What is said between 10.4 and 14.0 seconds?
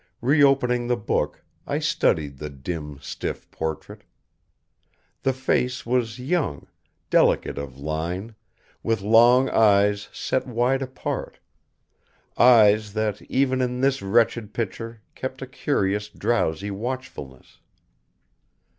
wide apart; eyes that even in